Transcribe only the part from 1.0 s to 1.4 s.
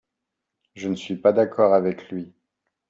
pas